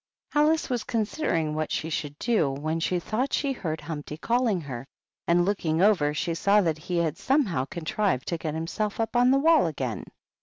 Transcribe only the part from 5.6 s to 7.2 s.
over she saw that he had